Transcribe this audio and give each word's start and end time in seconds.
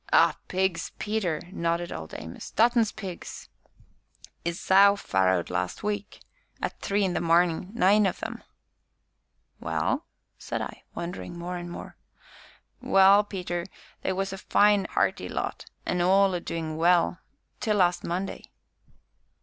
"Ah! 0.11 0.35
pigs, 0.47 0.93
Peter," 0.97 1.43
nodded 1.51 1.91
Old 1.91 2.15
Amos, 2.17 2.49
"Dutton's 2.49 2.91
pigs; 2.91 3.49
'is 4.43 4.59
sow 4.59 4.95
farrowed 4.95 5.51
last 5.51 5.83
week 5.83 6.21
at 6.59 6.79
three 6.79 7.03
in 7.05 7.13
the 7.13 7.21
marnin' 7.21 7.69
nine 7.75 8.07
of 8.07 8.23
'em!" 8.23 8.41
"Well?" 9.59 10.07
said 10.39 10.59
I, 10.59 10.85
wondering 10.95 11.37
more 11.37 11.55
and 11.57 11.69
more. 11.69 11.97
"Well, 12.81 13.23
Peter, 13.23 13.67
they 14.01 14.11
was 14.13 14.33
a 14.33 14.39
fine 14.39 14.87
'earty 14.97 15.29
lot, 15.29 15.65
an' 15.85 16.01
all 16.01 16.33
a 16.33 16.39
doin' 16.39 16.77
well 16.77 17.19
till 17.59 17.75
last 17.77 18.03
Monday." 18.03 18.45